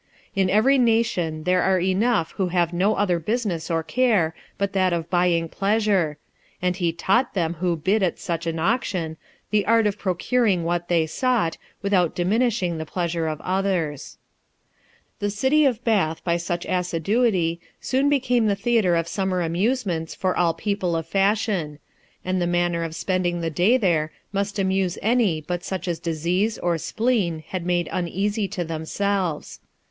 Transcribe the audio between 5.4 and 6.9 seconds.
pleasure; and